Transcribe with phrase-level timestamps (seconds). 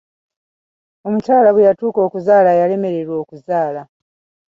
[1.07, 3.81] Omukyala bwe yatuuka okuzaala yalemererwa okuzaala.